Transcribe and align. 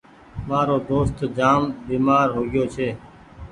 مآرو 0.47 0.77
دوست 0.89 1.17
بيمآر 1.87 2.27
هوگيو 2.35 2.63
ڇي۔ 2.73 2.89